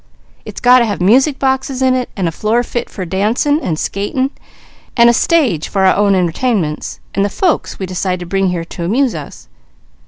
[0.45, 3.77] It's got to have music boxes in it, and a floor fit for dancing and
[3.77, 4.31] skating,
[4.97, 8.65] and a stage for our own entertainments, and the folks we decide to bring here
[8.65, 9.47] to amuse us.